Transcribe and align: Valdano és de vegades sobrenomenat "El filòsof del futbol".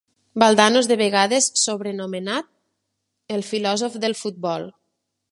Valdano 0.43 0.79
és 0.83 0.87
de 0.91 0.95
vegades 1.01 1.49
sobrenomenat 1.63 2.49
"El 3.35 3.43
filòsof 3.49 3.99
del 4.07 4.17
futbol". 4.23 4.65